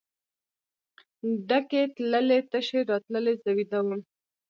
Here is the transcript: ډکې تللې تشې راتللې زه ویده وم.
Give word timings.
ډکې 1.47 1.81
تللې 1.95 2.39
تشې 2.51 2.79
راتللې 2.89 3.33
زه 3.41 3.49
ویده 3.57 3.79
وم. 3.85 4.01